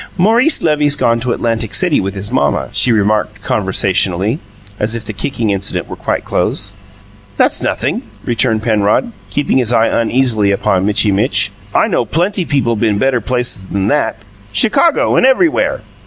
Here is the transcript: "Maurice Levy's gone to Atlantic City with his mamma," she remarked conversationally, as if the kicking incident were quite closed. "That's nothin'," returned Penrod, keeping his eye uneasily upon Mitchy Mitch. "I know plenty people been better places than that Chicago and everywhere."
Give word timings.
"Maurice 0.17 0.63
Levy's 0.63 0.95
gone 0.95 1.19
to 1.19 1.31
Atlantic 1.31 1.75
City 1.75 2.01
with 2.01 2.15
his 2.15 2.31
mamma," 2.31 2.69
she 2.71 2.91
remarked 2.91 3.43
conversationally, 3.43 4.39
as 4.79 4.95
if 4.95 5.05
the 5.05 5.13
kicking 5.13 5.51
incident 5.51 5.87
were 5.87 5.95
quite 5.95 6.25
closed. 6.25 6.71
"That's 7.37 7.61
nothin'," 7.61 8.01
returned 8.25 8.63
Penrod, 8.63 9.11
keeping 9.29 9.59
his 9.59 9.71
eye 9.71 9.89
uneasily 9.89 10.51
upon 10.51 10.87
Mitchy 10.87 11.11
Mitch. 11.11 11.51
"I 11.75 11.85
know 11.87 12.03
plenty 12.03 12.45
people 12.45 12.75
been 12.75 12.97
better 12.97 13.21
places 13.21 13.67
than 13.69 13.89
that 13.89 14.15
Chicago 14.51 15.15
and 15.17 15.23
everywhere." 15.23 15.81